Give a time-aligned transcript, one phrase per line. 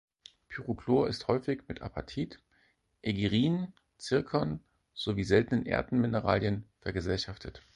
[0.49, 2.41] Pyrochlor ist häufig mit Apatit,
[3.05, 4.59] Aegirin, Zirkon
[4.95, 7.61] sowie Seltenen-Erden-Mineralen vergesellschaftet.